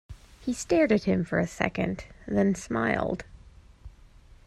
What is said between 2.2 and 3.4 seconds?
then smiled.